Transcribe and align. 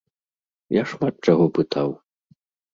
Я 0.79 0.83
шмат 0.93 1.15
чаго 1.29 1.45
пытаў. 1.61 1.89